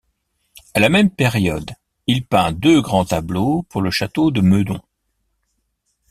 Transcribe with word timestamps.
À 0.73 0.79
la 0.79 0.89
même 0.89 1.11
période, 1.11 1.73
il 2.07 2.25
peint 2.25 2.53
deux 2.53 2.81
grands 2.81 3.05
tableaux 3.05 3.67
pour 3.69 3.83
le 3.83 3.91
château 3.91 4.31
de 4.31 4.41
Meudon. 4.41 4.81